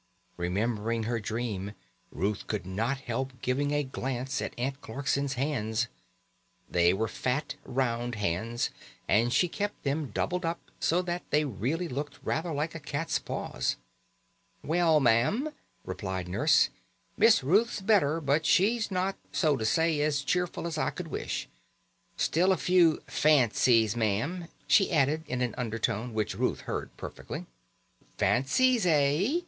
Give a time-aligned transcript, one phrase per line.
[0.35, 1.73] Remembering her dream,
[2.11, 5.89] Ruth could not help giving a glance at Aunt Clarkson's hands.
[6.67, 8.71] They were fat, round hands,
[9.07, 13.19] and she kept them doubled up, so that they really looked rather like a cat's
[13.19, 13.75] paws.
[14.63, 15.53] "Well, ma'am,"
[15.85, 16.69] replied Nurse,
[17.15, 21.47] "Miss Ruth's better; but she's not, so to say, as cheerful as I could wish.
[22.17, 27.45] Still a few fancies ma'am," she added in an undertone, which Ruth heard perfectly.
[28.17, 29.37] "Fancies, eh?"